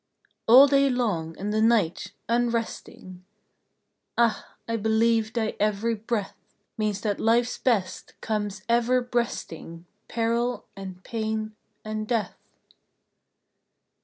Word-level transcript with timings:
All 0.47 0.65
day 0.65 0.89
long, 0.89 1.37
and 1.37 1.53
the 1.53 1.61
night, 1.61 2.13
unresting! 2.27 3.23
Ah! 4.17 4.55
I 4.67 4.75
believe 4.75 5.31
thy 5.33 5.55
every 5.59 5.93
breath 5.93 6.35
Means 6.75 7.01
that 7.01 7.19
life's 7.19 7.59
best 7.59 8.15
comes 8.19 8.63
ever 8.67 9.01
breasting 9.01 9.85
Peril 10.07 10.65
and 10.75 11.03
pain 11.03 11.55
and 11.85 12.07
death! 12.07 12.39